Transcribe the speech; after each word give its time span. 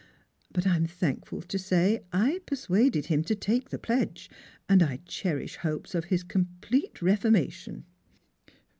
But 0.51 0.65
I 0.65 0.77
am 0.77 0.87
thankful 0.87 1.43
to 1.43 1.59
say 1.59 2.01
I 2.11 2.41
persuaded 2.47 3.05
him 3.05 3.23
to 3.25 3.35
take 3.35 3.69
the 3.69 3.77
pledge, 3.77 4.31
and 4.67 4.81
I 4.81 4.97
cherish 5.05 5.57
hopes 5.57 5.93
of 5.93 6.05
his 6.05 6.23
complete 6.23 7.03
reformation." 7.03 7.85